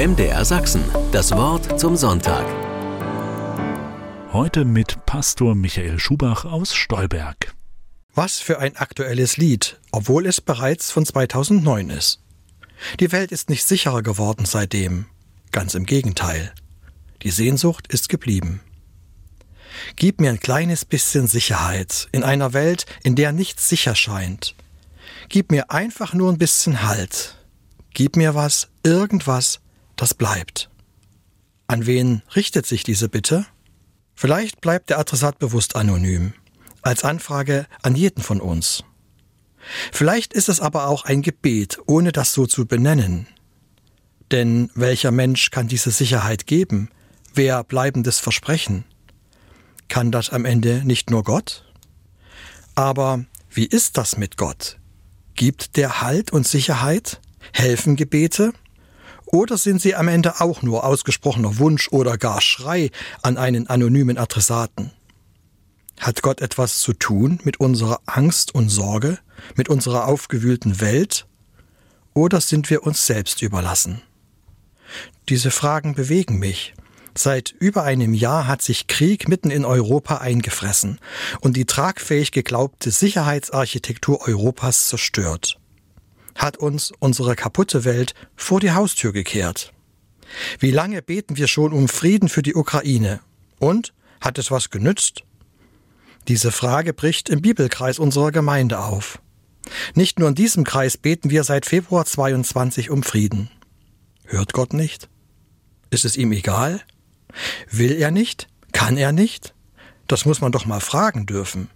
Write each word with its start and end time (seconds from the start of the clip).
MDR 0.00 0.46
Sachsen. 0.46 0.82
Das 1.12 1.30
Wort 1.32 1.78
zum 1.78 1.94
Sonntag. 1.94 2.46
Heute 4.32 4.64
mit 4.64 5.04
Pastor 5.04 5.54
Michael 5.54 5.98
Schubach 5.98 6.46
aus 6.46 6.74
Stolberg. 6.74 7.54
Was 8.14 8.40
für 8.40 8.60
ein 8.60 8.78
aktuelles 8.78 9.36
Lied, 9.36 9.78
obwohl 9.92 10.24
es 10.24 10.40
bereits 10.40 10.90
von 10.90 11.04
2009 11.04 11.90
ist. 11.90 12.22
Die 12.98 13.12
Welt 13.12 13.30
ist 13.30 13.50
nicht 13.50 13.62
sicherer 13.62 14.02
geworden 14.02 14.46
seitdem. 14.46 15.04
Ganz 15.52 15.74
im 15.74 15.84
Gegenteil. 15.84 16.54
Die 17.20 17.30
Sehnsucht 17.30 17.86
ist 17.92 18.08
geblieben. 18.08 18.62
Gib 19.96 20.18
mir 20.22 20.30
ein 20.30 20.40
kleines 20.40 20.86
bisschen 20.86 21.26
Sicherheit 21.26 22.08
in 22.10 22.24
einer 22.24 22.54
Welt, 22.54 22.86
in 23.02 23.16
der 23.16 23.32
nichts 23.32 23.68
sicher 23.68 23.94
scheint. 23.94 24.54
Gib 25.28 25.50
mir 25.50 25.70
einfach 25.70 26.14
nur 26.14 26.32
ein 26.32 26.38
bisschen 26.38 26.84
Halt. 26.84 27.36
Gib 27.92 28.16
mir 28.16 28.34
was, 28.34 28.68
irgendwas, 28.82 29.60
das 30.00 30.14
bleibt. 30.14 30.70
An 31.66 31.86
wen 31.86 32.22
richtet 32.34 32.66
sich 32.66 32.82
diese 32.82 33.08
Bitte? 33.08 33.46
Vielleicht 34.14 34.60
bleibt 34.60 34.90
der 34.90 34.98
Adressat 34.98 35.38
bewusst 35.38 35.76
anonym, 35.76 36.32
als 36.82 37.04
Anfrage 37.04 37.66
an 37.82 37.94
jeden 37.94 38.22
von 38.22 38.40
uns. 38.40 38.84
Vielleicht 39.92 40.32
ist 40.32 40.48
es 40.48 40.60
aber 40.60 40.88
auch 40.88 41.04
ein 41.04 41.22
Gebet, 41.22 41.78
ohne 41.86 42.12
das 42.12 42.32
so 42.32 42.46
zu 42.46 42.66
benennen. 42.66 43.26
Denn 44.30 44.70
welcher 44.74 45.10
Mensch 45.10 45.50
kann 45.50 45.68
diese 45.68 45.90
Sicherheit 45.90 46.46
geben? 46.46 46.88
Wer 47.34 47.62
bleibendes 47.62 48.20
versprechen? 48.20 48.84
Kann 49.88 50.12
das 50.12 50.30
am 50.30 50.44
Ende 50.44 50.82
nicht 50.84 51.10
nur 51.10 51.24
Gott? 51.24 51.64
Aber 52.74 53.24
wie 53.50 53.66
ist 53.66 53.98
das 53.98 54.16
mit 54.16 54.36
Gott? 54.36 54.78
Gibt 55.34 55.76
der 55.76 56.00
Halt 56.00 56.32
und 56.32 56.46
Sicherheit? 56.46 57.20
Helfen 57.52 57.96
Gebete? 57.96 58.52
Oder 59.32 59.58
sind 59.58 59.80
sie 59.80 59.94
am 59.94 60.08
Ende 60.08 60.40
auch 60.40 60.62
nur 60.62 60.84
ausgesprochener 60.84 61.58
Wunsch 61.58 61.88
oder 61.88 62.18
gar 62.18 62.40
Schrei 62.40 62.90
an 63.22 63.36
einen 63.36 63.68
anonymen 63.68 64.18
Adressaten? 64.18 64.90
Hat 66.00 66.22
Gott 66.22 66.40
etwas 66.40 66.80
zu 66.80 66.94
tun 66.94 67.38
mit 67.44 67.60
unserer 67.60 68.00
Angst 68.06 68.54
und 68.54 68.70
Sorge, 68.70 69.18
mit 69.54 69.68
unserer 69.68 70.08
aufgewühlten 70.08 70.80
Welt? 70.80 71.26
Oder 72.12 72.40
sind 72.40 72.70
wir 72.70 72.82
uns 72.82 73.06
selbst 73.06 73.42
überlassen? 73.42 74.02
Diese 75.28 75.52
Fragen 75.52 75.94
bewegen 75.94 76.38
mich, 76.38 76.74
Seit 77.16 77.50
über 77.58 77.82
einem 77.82 78.14
Jahr 78.14 78.46
hat 78.46 78.62
sich 78.62 78.86
Krieg 78.86 79.28
mitten 79.28 79.50
in 79.50 79.64
Europa 79.64 80.18
eingefressen 80.18 81.00
und 81.40 81.56
die 81.56 81.66
tragfähig 81.66 82.30
geglaubte 82.30 82.90
Sicherheitsarchitektur 82.92 84.26
Europas 84.26 84.86
zerstört. 84.86 85.59
Hat 86.34 86.56
uns 86.56 86.92
unsere 86.98 87.36
kaputte 87.36 87.84
Welt 87.84 88.14
vor 88.36 88.60
die 88.60 88.72
Haustür 88.72 89.12
gekehrt. 89.12 89.72
Wie 90.58 90.70
lange 90.70 91.02
beten 91.02 91.36
wir 91.36 91.48
schon 91.48 91.72
um 91.72 91.88
Frieden 91.88 92.28
für 92.28 92.42
die 92.42 92.54
Ukraine? 92.54 93.20
Und 93.58 93.92
hat 94.20 94.38
es 94.38 94.50
was 94.50 94.70
genützt? 94.70 95.24
Diese 96.28 96.52
Frage 96.52 96.92
bricht 96.92 97.28
im 97.28 97.42
Bibelkreis 97.42 97.98
unserer 97.98 98.30
Gemeinde 98.30 98.78
auf. 98.78 99.20
Nicht 99.94 100.18
nur 100.18 100.28
in 100.28 100.34
diesem 100.34 100.64
Kreis 100.64 100.96
beten 100.96 101.30
wir 101.30 101.44
seit 101.44 101.66
Februar 101.66 102.04
22 102.04 102.90
um 102.90 103.02
Frieden. 103.02 103.50
Hört 104.24 104.52
Gott 104.52 104.72
nicht? 104.72 105.08
Ist 105.90 106.04
es 106.04 106.16
ihm 106.16 106.32
egal? 106.32 106.80
Will 107.70 107.92
er 107.92 108.10
nicht? 108.10 108.48
Kann 108.72 108.96
er 108.96 109.12
nicht? 109.12 109.54
Das 110.06 110.24
muss 110.24 110.40
man 110.40 110.52
doch 110.52 110.66
mal 110.66 110.80
fragen 110.80 111.26
dürfen. 111.26 111.68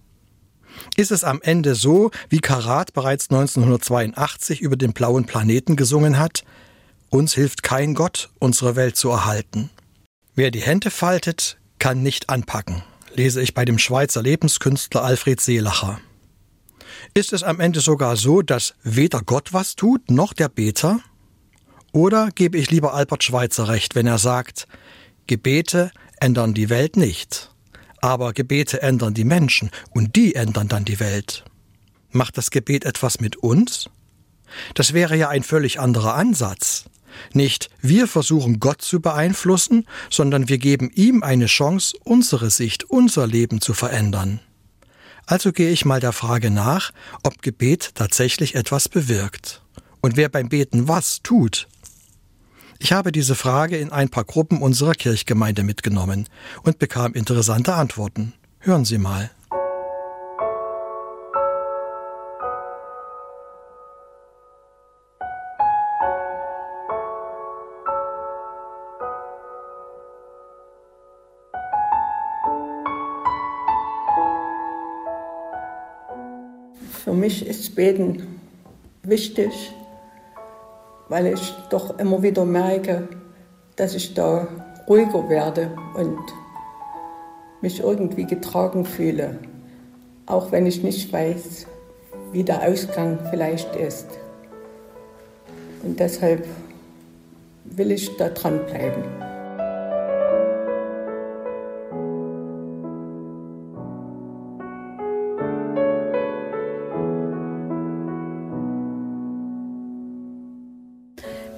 Ist 0.96 1.10
es 1.10 1.24
am 1.24 1.40
Ende 1.42 1.74
so, 1.74 2.10
wie 2.28 2.40
Karat 2.40 2.92
bereits 2.92 3.30
1982 3.30 4.60
über 4.60 4.76
den 4.76 4.92
blauen 4.92 5.24
Planeten 5.24 5.76
gesungen 5.76 6.18
hat? 6.18 6.44
Uns 7.10 7.34
hilft 7.34 7.62
kein 7.62 7.94
Gott, 7.94 8.30
unsere 8.38 8.76
Welt 8.76 8.96
zu 8.96 9.10
erhalten. 9.10 9.70
Wer 10.34 10.50
die 10.50 10.62
Hände 10.62 10.90
faltet, 10.90 11.58
kann 11.78 12.02
nicht 12.02 12.28
anpacken, 12.30 12.82
lese 13.14 13.40
ich 13.40 13.54
bei 13.54 13.64
dem 13.64 13.78
Schweizer 13.78 14.22
Lebenskünstler 14.22 15.04
Alfred 15.04 15.40
Seelacher. 15.40 16.00
Ist 17.12 17.32
es 17.32 17.42
am 17.42 17.60
Ende 17.60 17.80
sogar 17.80 18.16
so, 18.16 18.42
dass 18.42 18.74
weder 18.82 19.20
Gott 19.20 19.52
was 19.52 19.76
tut, 19.76 20.10
noch 20.10 20.32
der 20.32 20.48
Beter? 20.48 21.00
Oder 21.92 22.30
gebe 22.34 22.58
ich 22.58 22.70
lieber 22.70 22.94
Albert 22.94 23.22
Schweitzer 23.22 23.68
recht, 23.68 23.94
wenn 23.94 24.06
er 24.06 24.18
sagt, 24.18 24.66
Gebete 25.28 25.92
ändern 26.18 26.54
die 26.54 26.68
Welt 26.68 26.96
nicht, 26.96 27.53
aber 28.04 28.34
Gebete 28.34 28.82
ändern 28.82 29.14
die 29.14 29.24
Menschen 29.24 29.70
und 29.88 30.14
die 30.14 30.34
ändern 30.34 30.68
dann 30.68 30.84
die 30.84 31.00
Welt. 31.00 31.42
Macht 32.10 32.36
das 32.36 32.50
Gebet 32.50 32.84
etwas 32.84 33.18
mit 33.18 33.36
uns? 33.36 33.88
Das 34.74 34.92
wäre 34.92 35.16
ja 35.16 35.30
ein 35.30 35.42
völlig 35.42 35.80
anderer 35.80 36.14
Ansatz. 36.14 36.84
Nicht 37.32 37.70
wir 37.80 38.06
versuchen 38.06 38.60
Gott 38.60 38.82
zu 38.82 39.00
beeinflussen, 39.00 39.86
sondern 40.10 40.50
wir 40.50 40.58
geben 40.58 40.90
ihm 40.94 41.22
eine 41.22 41.46
Chance, 41.46 41.96
unsere 42.04 42.50
Sicht, 42.50 42.84
unser 42.84 43.26
Leben 43.26 43.62
zu 43.62 43.72
verändern. 43.72 44.40
Also 45.24 45.50
gehe 45.50 45.70
ich 45.70 45.86
mal 45.86 46.00
der 46.00 46.12
Frage 46.12 46.50
nach, 46.50 46.90
ob 47.22 47.40
Gebet 47.40 47.92
tatsächlich 47.94 48.54
etwas 48.54 48.90
bewirkt. 48.90 49.62
Und 50.02 50.18
wer 50.18 50.28
beim 50.28 50.50
Beten 50.50 50.88
was 50.88 51.22
tut, 51.22 51.68
ich 52.84 52.92
habe 52.92 53.12
diese 53.12 53.34
Frage 53.34 53.78
in 53.78 53.92
ein 53.92 54.10
paar 54.10 54.24
Gruppen 54.24 54.60
unserer 54.60 54.92
Kirchgemeinde 54.92 55.62
mitgenommen 55.62 56.28
und 56.64 56.78
bekam 56.78 57.14
interessante 57.14 57.72
Antworten. 57.72 58.34
Hören 58.58 58.84
Sie 58.84 58.98
mal. 58.98 59.30
Für 77.02 77.14
mich 77.14 77.46
ist 77.46 77.74
Beten 77.74 78.40
wichtig, 79.02 79.72
weil 81.08 81.26
ich 81.26 81.54
doch 81.70 81.98
immer 81.98 82.22
wieder 82.22 82.44
merke, 82.44 83.08
dass 83.76 83.94
ich 83.94 84.14
da 84.14 84.46
ruhiger 84.88 85.28
werde 85.28 85.70
und 85.94 86.18
mich 87.60 87.80
irgendwie 87.80 88.26
getragen 88.26 88.84
fühle, 88.84 89.38
auch 90.26 90.52
wenn 90.52 90.66
ich 90.66 90.82
nicht 90.82 91.12
weiß, 91.12 91.66
wie 92.32 92.44
der 92.44 92.62
Ausgang 92.62 93.18
vielleicht 93.30 93.74
ist. 93.76 94.06
Und 95.82 95.98
deshalb 96.00 96.46
will 97.64 97.90
ich 97.92 98.16
da 98.16 98.28
dranbleiben. 98.28 99.23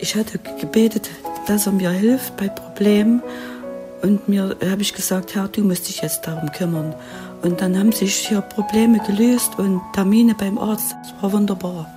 Ich 0.06 0.14
hatte 0.14 0.38
gebetet, 0.60 1.10
dass 1.48 1.66
er 1.66 1.72
mir 1.72 1.90
hilft 1.90 2.36
bei 2.36 2.46
Problemen. 2.46 3.24
Und 4.02 4.28
mir 4.28 4.56
habe 4.70 4.80
ich 4.80 4.94
gesagt, 4.94 5.34
Herr, 5.34 5.48
du 5.48 5.62
musst 5.62 5.88
dich 5.88 6.00
jetzt 6.00 6.28
darum 6.28 6.48
kümmern. 6.52 6.94
Und 7.42 7.60
dann 7.60 7.76
haben 7.76 7.90
sich 7.90 8.14
hier 8.14 8.40
Probleme 8.40 9.00
gelöst 9.00 9.58
und 9.58 9.80
Termine 9.94 10.36
beim 10.38 10.58
Arzt. 10.58 10.94
Das 11.02 11.12
war 11.20 11.32
wunderbar. 11.32 11.90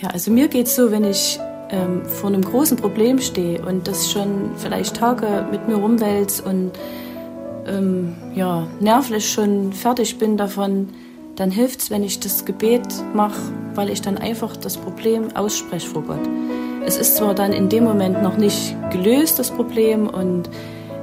Ja, 0.00 0.08
also 0.08 0.30
mir 0.30 0.48
geht 0.48 0.68
es 0.68 0.74
so, 0.74 0.90
wenn 0.90 1.04
ich 1.04 1.38
ähm, 1.68 2.06
vor 2.06 2.30
einem 2.30 2.42
großen 2.42 2.78
Problem 2.78 3.18
stehe 3.18 3.60
und 3.60 3.86
das 3.86 4.10
schon 4.10 4.52
vielleicht 4.56 4.96
Tage 4.96 5.46
mit 5.50 5.68
mir 5.68 5.74
rumwälzt 5.74 6.46
und 6.46 6.72
ähm, 7.66 8.14
ja, 8.34 8.66
nervlich 8.80 9.30
schon 9.30 9.72
fertig 9.72 10.18
bin 10.18 10.36
davon, 10.36 10.88
dann 11.36 11.50
hilft 11.50 11.80
es, 11.82 11.90
wenn 11.90 12.04
ich 12.04 12.20
das 12.20 12.44
Gebet 12.44 12.86
mache, 13.14 13.40
weil 13.74 13.90
ich 13.90 14.02
dann 14.02 14.18
einfach 14.18 14.56
das 14.56 14.76
Problem 14.76 15.34
ausspreche 15.34 15.88
vor 15.88 16.02
Gott. 16.02 16.20
Es 16.84 16.96
ist 16.96 17.16
zwar 17.16 17.34
dann 17.34 17.52
in 17.52 17.68
dem 17.68 17.84
Moment 17.84 18.22
noch 18.22 18.36
nicht 18.36 18.76
gelöst, 18.90 19.38
das 19.38 19.50
Problem, 19.50 20.08
und 20.08 20.50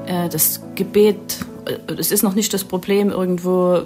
äh, 0.05 0.29
das 0.29 0.61
Gebet, 0.75 1.45
äh, 1.65 1.93
es 1.97 2.11
ist 2.11 2.23
noch 2.23 2.35
nicht 2.35 2.53
das 2.53 2.63
Problem 2.63 3.09
irgendwo 3.09 3.83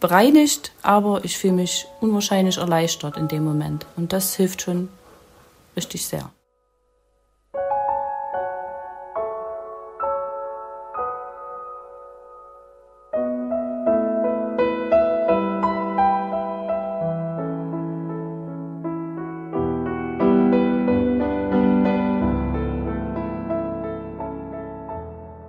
bereinigt, 0.00 0.72
aber 0.82 1.24
ich 1.24 1.38
fühle 1.38 1.54
mich 1.54 1.86
unwahrscheinlich 2.00 2.58
erleichtert 2.58 3.16
in 3.16 3.28
dem 3.28 3.44
Moment. 3.44 3.86
Und 3.96 4.12
das 4.12 4.36
hilft 4.36 4.62
schon 4.62 4.88
richtig 5.76 6.06
sehr. 6.06 6.30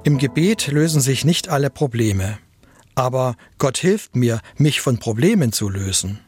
Im 0.06 0.20
Gebet 0.20 0.68
lösen 0.68 1.02
sich 1.02 1.26
nicht 1.26 1.50
alle 1.50 1.72
Probleme, 1.72 2.38
Aber 2.94 3.36
Gott 3.58 3.80
hilft 3.80 4.16
mir, 4.16 4.40
mich 4.56 4.80
von 4.80 5.00
Problemen 5.00 5.52
zu 5.52 5.68
lösen. 5.68 6.20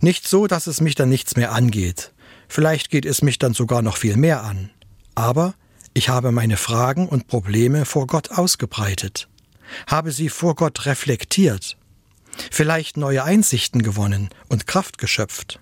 Nicht 0.00 0.26
so, 0.26 0.48
dass 0.48 0.66
es 0.66 0.80
mich 0.80 0.96
dann 0.96 1.08
nichts 1.08 1.36
mehr 1.36 1.52
angeht. 1.52 2.12
Vielleicht 2.48 2.90
geht 2.90 3.06
es 3.06 3.22
mich 3.22 3.38
dann 3.38 3.54
sogar 3.54 3.80
noch 3.80 3.96
viel 3.96 4.16
mehr 4.16 4.42
an. 4.42 4.70
Aber 5.14 5.54
ich 5.94 6.08
habe 6.08 6.32
meine 6.32 6.56
Fragen 6.56 7.08
und 7.08 7.28
Probleme 7.28 7.84
vor 7.84 8.08
Gott 8.08 8.32
ausgebreitet, 8.32 9.28
habe 9.86 10.10
sie 10.10 10.28
vor 10.28 10.56
Gott 10.56 10.84
reflektiert, 10.84 11.76
vielleicht 12.50 12.96
neue 12.96 13.22
Einsichten 13.22 13.82
gewonnen 13.82 14.30
und 14.48 14.66
Kraft 14.66 14.98
geschöpft. 14.98 15.60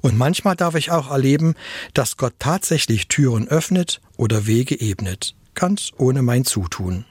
Und 0.00 0.16
manchmal 0.16 0.56
darf 0.56 0.76
ich 0.76 0.90
auch 0.90 1.10
erleben, 1.10 1.54
dass 1.92 2.16
Gott 2.16 2.34
tatsächlich 2.38 3.06
Türen 3.08 3.48
öffnet 3.48 4.00
oder 4.16 4.46
Wege 4.46 4.80
ebnet, 4.80 5.36
ganz 5.58 5.90
ohne 5.98 6.22
mein 6.22 6.44
Zutun. 6.44 7.04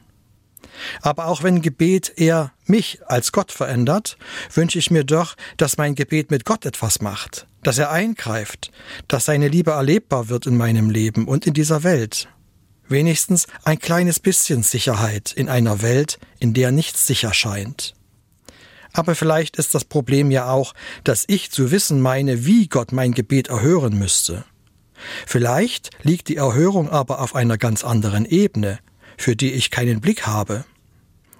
Aber 1.01 1.25
auch 1.27 1.43
wenn 1.43 1.61
Gebet 1.61 2.13
eher 2.15 2.53
mich 2.65 2.99
als 3.07 3.33
Gott 3.33 3.51
verändert, 3.51 4.17
wünsche 4.53 4.79
ich 4.79 4.89
mir 4.89 5.03
doch, 5.03 5.35
dass 5.57 5.77
mein 5.77 5.95
Gebet 5.95 6.31
mit 6.31 6.45
Gott 6.45 6.65
etwas 6.65 7.01
macht, 7.01 7.45
dass 7.61 7.77
er 7.77 7.91
eingreift, 7.91 8.71
dass 9.09 9.25
seine 9.25 9.49
Liebe 9.49 9.71
erlebbar 9.71 10.29
wird 10.29 10.45
in 10.45 10.55
meinem 10.55 10.89
Leben 10.89 11.27
und 11.27 11.45
in 11.45 11.53
dieser 11.53 11.83
Welt. 11.83 12.29
Wenigstens 12.87 13.47
ein 13.65 13.79
kleines 13.79 14.21
bisschen 14.21 14.63
Sicherheit 14.63 15.33
in 15.33 15.49
einer 15.49 15.81
Welt, 15.81 16.19
in 16.39 16.53
der 16.53 16.71
nichts 16.71 17.05
sicher 17.05 17.33
scheint. 17.33 17.95
Aber 18.93 19.13
vielleicht 19.13 19.57
ist 19.57 19.75
das 19.75 19.83
Problem 19.83 20.31
ja 20.31 20.49
auch, 20.49 20.73
dass 21.03 21.25
ich 21.27 21.51
zu 21.51 21.71
wissen 21.71 21.99
meine, 21.99 22.45
wie 22.45 22.67
Gott 22.67 22.93
mein 22.93 23.11
Gebet 23.11 23.49
erhören 23.49 23.99
müsste. 23.99 24.45
Vielleicht 25.25 25.91
liegt 26.03 26.27
die 26.27 26.37
Erhörung 26.37 26.89
aber 26.89 27.21
auf 27.21 27.35
einer 27.35 27.57
ganz 27.57 27.83
anderen 27.83 28.25
Ebene, 28.25 28.79
für 29.17 29.35
die 29.35 29.53
ich 29.53 29.71
keinen 29.71 30.01
Blick 30.01 30.27
habe. 30.27 30.65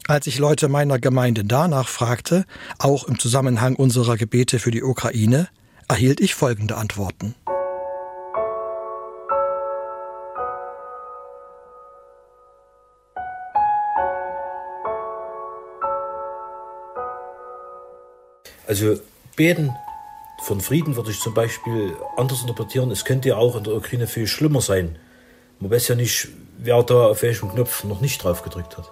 Als 0.08 0.26
ich 0.28 0.40
Leute 0.40 0.70
meiner 0.70 1.00
Gemeinde 1.00 1.44
danach 1.44 1.90
fragte, 1.90 2.46
auch 2.80 3.04
im 3.04 3.20
Zusammenhang 3.20 3.76
unserer 3.76 4.16
Gebete 4.16 4.60
für 4.60 4.72
die 4.72 4.84
Ukraine, 4.84 5.50
erhielt 5.90 6.22
ich 6.22 6.34
folgende 6.34 6.78
Antworten. 6.78 7.36
Also 18.68 19.00
beten 19.36 19.74
von 20.42 20.62
Frieden 20.62 20.96
würde 20.96 21.12
ich 21.12 21.20
zum 21.20 21.34
Beispiel 21.34 21.96
anders 22.16 22.42
interpretieren. 22.42 22.92
Es 22.92 23.06
könnte 23.06 23.30
ja 23.30 23.38
auch 23.38 23.56
in 23.56 23.64
der 23.64 23.74
Ukraine 23.74 24.08
viel 24.08 24.28
schlimmer 24.28 24.62
sein. 24.62 24.98
Man 25.60 25.72
weiß 25.72 25.88
ja 25.90 25.96
nicht, 25.96 26.30
wer 26.58 26.84
da 26.84 27.08
auf 27.08 27.24
welchem 27.24 27.50
Knopf 27.50 27.84
noch 27.84 28.02
nicht 28.02 28.24
drauf 28.24 28.44
gedrückt 28.44 28.78
hat. 28.78 28.92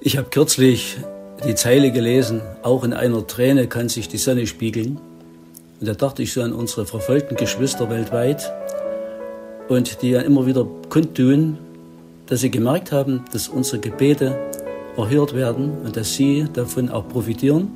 Ich 0.00 0.18
habe 0.18 0.28
kürzlich 0.28 0.98
die 1.46 1.54
Zeile 1.54 1.90
gelesen, 1.90 2.42
auch 2.62 2.84
in 2.84 2.92
einer 2.92 3.26
Träne 3.26 3.68
kann 3.68 3.88
sich 3.88 4.06
die 4.06 4.18
Sonne 4.18 4.46
spiegeln. 4.46 5.00
Und 5.80 5.88
da 5.88 5.94
dachte 5.94 6.22
ich 6.22 6.32
so 6.32 6.42
an 6.42 6.52
unsere 6.52 6.86
verfolgten 6.86 7.36
Geschwister 7.36 7.90
weltweit 7.90 8.52
und 9.68 10.02
die 10.02 10.10
ja 10.10 10.20
immer 10.20 10.46
wieder 10.46 10.66
kundtun, 10.88 11.58
dass 12.26 12.40
sie 12.40 12.50
gemerkt 12.50 12.92
haben, 12.92 13.24
dass 13.32 13.48
unsere 13.48 13.78
Gebete 13.78 14.36
erhört 14.96 15.34
werden 15.34 15.72
und 15.84 15.96
dass 15.96 16.14
sie 16.14 16.46
davon 16.52 16.88
auch 16.88 17.08
profitieren 17.08 17.70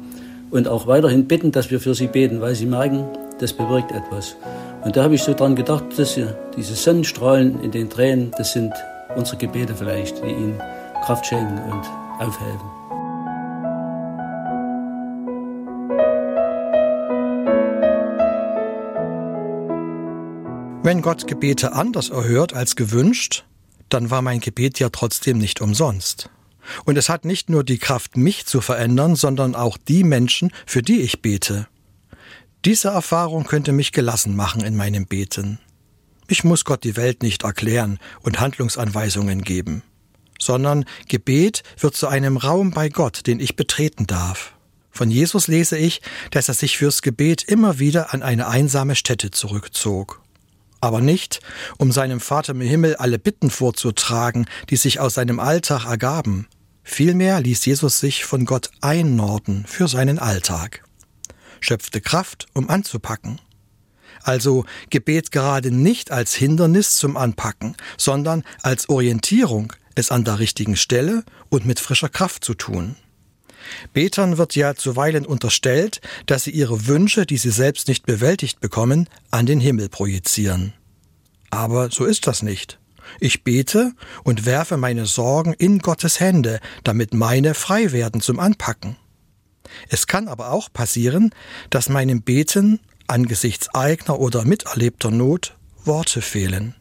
und 0.51 0.69
auch 0.69 0.87
weiterhin 0.87 1.27
bitten, 1.27 1.53
dass 1.53 1.71
wir 1.71 1.81
für 1.81 1.95
sie 1.95 2.07
beten, 2.07 2.41
weil 2.41 2.55
sie 2.55 2.67
merken, 2.67 3.05
das 3.39 3.53
bewirkt 3.53 3.93
etwas. 3.93 4.37
Und 4.85 4.97
da 4.97 5.03
habe 5.03 5.15
ich 5.15 5.23
so 5.23 5.35
dran 5.35 5.57
gedacht, 5.57 5.85
dass 5.97 6.15
sie, 6.15 6.27
diese 6.57 6.75
Sonnenstrahlen 6.75 7.63
in 7.63 7.71
den 7.71 7.91
Tränen, 7.91 8.33
das 8.39 8.53
sind 8.53 8.73
unsere 9.17 9.37
Gebete 9.39 9.75
vielleicht, 9.75 10.23
die 10.23 10.31
ihnen 10.31 10.59
Kraft 11.05 11.27
schenken 11.27 11.59
und 11.71 11.83
aufhelfen. 12.21 12.78
Wenn 20.89 21.03
Gott 21.03 21.27
Gebete 21.27 21.75
anders 21.75 22.09
erhört 22.09 22.55
als 22.55 22.75
gewünscht, 22.75 23.45
dann 23.91 24.09
war 24.11 24.23
mein 24.23 24.41
Gebet 24.41 24.79
ja 24.79 24.89
trotzdem 24.89 25.37
nicht 25.37 25.61
umsonst. 25.61 26.31
Und 26.87 26.97
es 26.97 27.11
hat 27.11 27.27
nicht 27.27 27.51
nur 27.51 27.63
die 27.63 27.77
Kraft, 27.77 28.17
mich 28.17 28.47
zu 28.47 28.63
verändern, 28.63 29.15
sondern 29.15 29.55
auch 29.55 29.77
die 29.77 30.03
Menschen, 30.03 30.51
für 30.65 30.81
die 30.81 31.03
ich 31.03 31.21
bete. 31.21 31.69
Diese 32.65 32.89
Erfahrung 32.89 33.45
könnte 33.45 33.73
mich 33.73 33.93
gelassen 33.93 34.35
machen 34.35 34.63
in 34.63 34.77
meinem 34.77 35.05
Beten. 35.05 35.59
Ich 36.27 36.43
muss 36.43 36.65
Gott 36.65 36.85
die 36.85 36.97
Welt 36.97 37.23
nicht 37.23 37.45
erklären 37.45 37.99
und 38.23 38.41
Handlungsanweisungen 38.41 39.43
geben, 39.43 39.83
sondern 40.41 40.87
Gebet 41.07 41.65
wird 41.79 41.97
zu 41.97 42.07
einem 42.07 42.39
Raum 42.39 42.71
bei 42.71 42.89
Gott, 42.89 43.27
den 43.27 43.41
ich 43.41 43.57
betreten 43.57 44.07
darf. 44.07 44.55
Von 44.91 45.11
Jesus 45.11 45.49
lese 45.49 45.77
ich, 45.77 46.01
dass 46.31 46.49
er 46.49 46.55
sich 46.55 46.79
fürs 46.79 47.03
Gebet 47.03 47.43
immer 47.43 47.79
wieder 47.79 48.15
an 48.15 48.23
eine 48.23 48.49
einsame 48.49 48.97
Stätte 48.97 49.31
zurückzog. 49.31 50.23
Aber 50.81 51.01
nicht, 51.01 51.41
um 51.79 51.93
seinem 51.93 52.21
Vater 52.21 52.53
im 52.53 52.61
Himmel 52.61 52.97
alle 52.97 53.19
Bitten 53.19 53.51
vorzutragen, 53.51 54.47
die 54.71 54.77
sich 54.77 55.01
aus 55.01 55.15
seinem 55.15 55.41
Alltag 55.41 55.87
ergaben, 55.87 56.47
Vielmehr 56.91 57.39
ließ 57.43 57.67
Jesus 57.67 58.01
sich 58.01 58.25
von 58.25 58.47
Gott 58.47 58.71
einnorden 58.81 59.67
für 59.69 59.89
seinen 59.89 60.19
Alltag, 60.19 60.83
schöpfte 61.61 62.01
Kraft, 62.01 62.47
um 62.55 62.71
anzupacken. 62.71 63.43
Also 64.23 64.65
Gebet 64.89 65.31
gerade 65.31 65.71
nicht 65.71 66.11
als 66.11 66.35
Hindernis 66.35 66.97
zum 66.97 67.19
Anpacken, 67.19 67.77
sondern 67.99 68.43
als 68.63 68.89
Orientierung, 68.89 69.75
es 69.97 70.11
an 70.11 70.25
der 70.25 70.39
richtigen 70.39 70.77
Stelle 70.77 71.25
und 71.51 71.67
mit 71.67 71.79
frischer 71.79 72.09
Kraft 72.09 72.43
zu 72.43 72.55
tun. 72.55 72.97
Betern 73.93 74.39
wird 74.39 74.55
ja 74.55 74.75
zuweilen 74.75 75.27
unterstellt, 75.27 76.01
dass 76.27 76.45
sie 76.45 76.51
ihre 76.51 76.87
Wünsche, 76.87 77.27
die 77.27 77.39
sie 77.39 77.51
selbst 77.51 77.89
nicht 77.89 78.07
bewältigt 78.07 78.61
bekommen, 78.61 79.09
an 79.31 79.47
den 79.47 79.61
Himmel 79.61 79.89
projizieren. 79.89 80.73
Aber 81.51 81.91
so 81.91 82.05
ist 82.05 82.27
das 82.27 82.43
nicht. 82.43 82.79
Ich 83.21 83.43
bete 83.43 83.93
und 84.23 84.45
werfe 84.45 84.77
meine 84.77 85.07
Sorgen 85.07 85.55
in 85.55 85.79
Gottes 85.79 86.21
Hände, 86.21 86.61
damit 86.85 87.15
meine 87.15 87.55
frei 87.55 87.93
werden 87.93 88.21
zum 88.21 88.39
Anpacken. 88.39 88.97
Es 89.89 90.07
kann 90.07 90.29
aber 90.29 90.53
auch 90.53 90.73
passieren, 90.73 91.31
dass 91.71 91.89
meinem 91.89 92.23
Beten 92.23 92.81
angesichts 93.07 93.75
eigener 93.75 94.19
oder 94.19 94.45
miterlebter 94.45 95.11
Not 95.11 95.57
Worte 95.85 96.21
fehlen. 96.21 96.75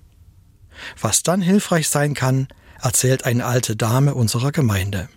Was 1.00 1.23
dann 1.23 1.41
hilfreich 1.41 1.88
sein 1.89 2.13
kann, 2.13 2.47
erzählt 2.81 3.25
eine 3.25 3.45
alte 3.45 3.75
Dame 3.75 4.13
unserer 4.13 4.51
Gemeinde. 4.51 5.09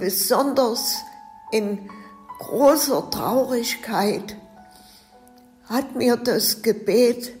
Besonders 0.00 0.96
in 1.52 1.88
großer 2.40 3.10
Traurigkeit 3.10 4.36
hat 5.68 5.94
mir 5.94 6.16
das 6.16 6.62
Gebet 6.62 7.32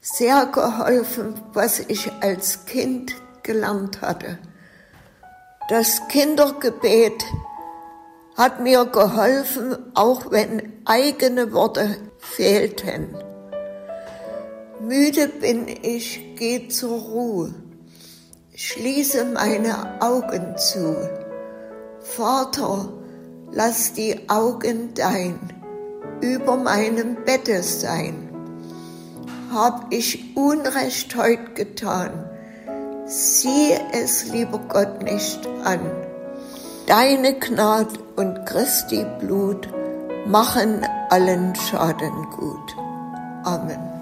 sehr 0.00 0.46
geholfen, 0.46 1.34
was 1.52 1.78
ich 1.78 2.10
als 2.20 2.64
Kind 2.64 3.14
gelernt 3.42 4.00
hatte. 4.00 4.38
Das 5.68 6.08
Kindergebet 6.08 7.24
hat 8.36 8.60
mir 8.60 8.86
geholfen, 8.86 9.76
auch 9.94 10.30
wenn 10.30 10.72
eigene 10.86 11.52
Worte 11.52 11.96
fehlten. 12.18 13.14
Müde 14.80 15.28
bin 15.28 15.68
ich, 15.68 16.34
geh 16.36 16.68
zur 16.68 16.98
Ruhe, 16.98 17.54
schließe 18.56 19.26
meine 19.26 20.00
Augen 20.00 20.56
zu 20.56 21.29
Vater, 22.16 22.88
lass 23.52 23.92
die 23.92 24.28
Augen 24.28 24.94
dein 24.94 25.38
über 26.20 26.56
meinem 26.56 27.16
Bette 27.24 27.62
sein. 27.62 28.28
Hab 29.54 29.86
ich 29.90 30.36
Unrecht 30.36 31.16
heut 31.16 31.54
getan, 31.54 32.10
sieh 33.06 33.74
es, 33.92 34.26
lieber 34.32 34.58
Gott, 34.68 35.02
nicht 35.02 35.46
an. 35.64 35.80
Deine 36.86 37.38
Gnad 37.38 37.88
und 38.16 38.44
Christi 38.44 39.06
Blut 39.20 39.68
machen 40.26 40.84
allen 41.10 41.54
Schaden 41.54 42.26
gut. 42.30 42.76
Amen. 43.44 43.99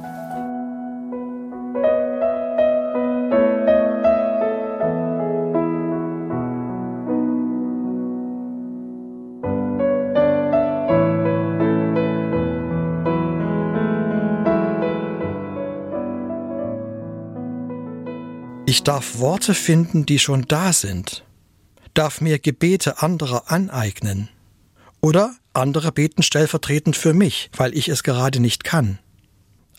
Ich 18.68 18.82
darf 18.82 19.18
Worte 19.18 19.54
finden, 19.54 20.04
die 20.04 20.18
schon 20.18 20.42
da 20.46 20.74
sind, 20.74 21.24
darf 21.94 22.20
mir 22.20 22.38
Gebete 22.38 23.00
anderer 23.00 23.50
aneignen. 23.50 24.28
Oder 25.00 25.34
andere 25.54 25.90
beten 25.90 26.22
stellvertretend 26.22 26.94
für 26.94 27.14
mich, 27.14 27.48
weil 27.56 27.74
ich 27.74 27.88
es 27.88 28.02
gerade 28.02 28.40
nicht 28.40 28.64
kann. 28.64 28.98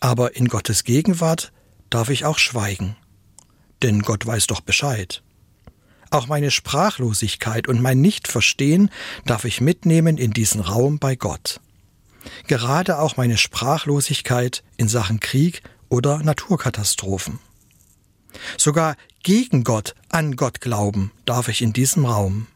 Aber 0.00 0.34
in 0.34 0.48
Gottes 0.48 0.82
Gegenwart 0.82 1.52
darf 1.88 2.10
ich 2.10 2.24
auch 2.24 2.38
schweigen. 2.38 2.96
Denn 3.80 4.02
Gott 4.02 4.26
weiß 4.26 4.48
doch 4.48 4.60
Bescheid. 4.60 5.22
Auch 6.10 6.26
meine 6.26 6.50
Sprachlosigkeit 6.50 7.68
und 7.68 7.80
mein 7.80 8.00
Nichtverstehen 8.00 8.90
darf 9.24 9.44
ich 9.44 9.60
mitnehmen 9.60 10.18
in 10.18 10.32
diesen 10.32 10.60
Raum 10.60 10.98
bei 10.98 11.14
Gott. 11.14 11.60
Gerade 12.48 12.98
auch 12.98 13.16
meine 13.16 13.38
Sprachlosigkeit 13.38 14.64
in 14.78 14.88
Sachen 14.88 15.20
Krieg 15.20 15.62
oder 15.88 16.18
Naturkatastrophen. 16.24 17.38
Sogar 18.56 18.96
gegen 19.22 19.64
Gott, 19.64 19.94
an 20.08 20.36
Gott 20.36 20.60
glauben 20.60 21.12
darf 21.26 21.48
ich 21.48 21.62
in 21.62 21.72
diesem 21.72 22.06
Raum. 22.06 22.46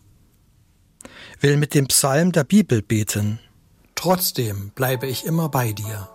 Will 1.40 1.57
mit 1.57 1.75
dem 1.75 1.87
Psalm 1.88 2.33
der 2.33 2.45
Bibel 2.45 2.83
beten. 2.83 3.38
Trotzdem 3.95 4.71
bleibe 4.75 5.07
ich 5.07 5.25
immer 5.25 5.49
bei 5.49 5.73
dir. 5.73 6.09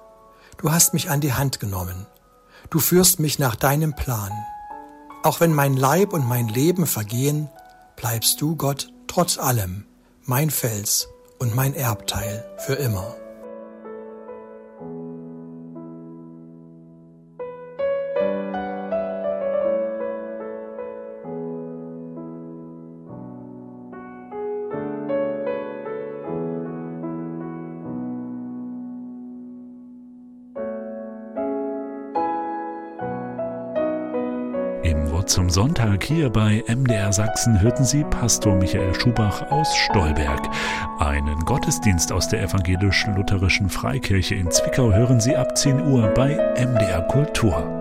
Du 0.58 0.72
hast 0.72 0.94
mich 0.94 1.10
an 1.10 1.22
die 1.22 1.34
Hand 1.34 1.60
genommen. 1.60 2.08
Du 2.70 2.80
führst 2.80 3.20
mich 3.20 3.39
nach 3.39 3.56
deinem 3.56 3.96
Plan. 3.96 4.32
Auch 5.24 5.39
wenn 5.39 5.54
mein 5.54 5.75
Leib 5.75 6.13
und 6.13 6.28
mein 6.28 6.48
Leben 6.48 6.86
vergehen, 6.86 7.50
bleibst 7.96 8.42
du, 8.42 8.56
Gott, 8.56 8.92
trotz 9.08 9.38
allem, 9.38 9.86
mein 10.24 10.50
Fels 10.50 11.10
und 11.39 11.56
mein 11.56 11.74
Erbteil 11.74 12.46
für 12.66 12.75
immer. 12.75 13.16
Im 34.89 35.12
Wort 35.12 35.29
zum 35.29 35.51
Sonntag 35.51 36.03
hier 36.03 36.31
bei 36.31 36.63
MDR 36.67 37.13
Sachsen 37.13 37.62
hörten 37.62 37.86
Sie 37.86 38.03
Pastor 38.05 38.55
Michael 38.55 38.96
Schubach 38.96 39.51
aus 39.51 39.75
Stolberg. 39.75 40.50
Einen 40.98 41.46
Gottesdienst 41.46 42.12
aus 42.12 42.27
der 42.27 42.41
evangelisch-lutherischen 42.41 43.69
Freikirche 43.69 44.34
in 44.34 44.50
Zwickau 44.50 44.91
hören 44.91 45.22
Sie 45.22 45.36
ab 45.36 45.55
10 45.55 45.79
Uhr 45.79 46.08
bei 46.15 46.29
MDR 46.58 47.03
Kultur. 47.03 47.79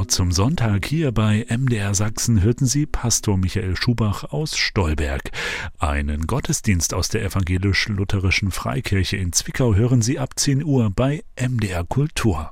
Wort 0.00 0.10
zum 0.12 0.32
Sonntag 0.32 0.86
hier 0.86 1.12
bei 1.12 1.44
MDR 1.50 1.94
Sachsen 1.94 2.42
hörten 2.42 2.64
Sie 2.64 2.86
Pastor 2.86 3.36
Michael 3.36 3.76
Schubach 3.76 4.24
aus 4.24 4.56
Stolberg. 4.56 5.30
Einen 5.78 6.26
Gottesdienst 6.26 6.94
aus 6.94 7.10
der 7.10 7.22
evangelisch-lutherischen 7.22 8.50
Freikirche 8.50 9.18
in 9.18 9.34
Zwickau 9.34 9.74
hören 9.74 10.00
Sie 10.00 10.18
ab 10.18 10.38
10 10.38 10.64
Uhr 10.64 10.88
bei 10.88 11.22
MDR 11.38 11.84
Kultur. 11.84 12.50